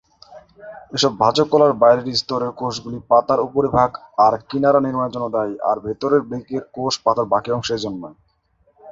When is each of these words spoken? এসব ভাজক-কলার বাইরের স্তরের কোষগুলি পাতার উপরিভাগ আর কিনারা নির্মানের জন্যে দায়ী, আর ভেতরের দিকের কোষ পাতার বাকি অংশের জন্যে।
এসব 0.93 1.11
ভাজক-কলার 1.19 1.73
বাইরের 1.81 2.07
স্তরের 2.15 2.51
কোষগুলি 2.51 2.99
পাতার 3.09 3.39
উপরিভাগ 3.39 3.89
আর 4.25 4.33
কিনারা 4.49 4.79
নির্মানের 4.81 5.13
জন্যে 5.13 5.33
দায়ী, 5.35 5.53
আর 5.69 5.77
ভেতরের 5.79 6.21
দিকের 6.31 6.63
কোষ 6.75 6.93
পাতার 7.05 7.27
বাকি 7.33 7.49
অংশের 7.51 7.79
জন্যে। 7.79 8.09